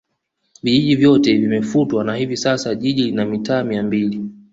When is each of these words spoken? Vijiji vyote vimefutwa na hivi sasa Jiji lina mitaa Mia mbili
Vijiji 0.63 0.95
vyote 0.95 1.37
vimefutwa 1.37 2.03
na 2.03 2.15
hivi 2.15 2.37
sasa 2.37 2.75
Jiji 2.75 3.03
lina 3.03 3.25
mitaa 3.25 3.63
Mia 3.63 3.83
mbili 3.83 4.25